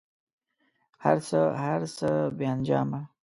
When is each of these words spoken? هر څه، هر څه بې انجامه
هر 1.03 1.17
څه، 1.27 1.39
هر 1.63 1.81
څه 1.97 2.09
بې 2.37 2.45
انجامه 2.53 3.01